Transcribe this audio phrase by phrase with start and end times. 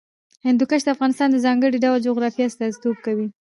[0.45, 3.27] هندوکش د افغانستان د ځانګړي ډول جغرافیه استازیتوب کوي.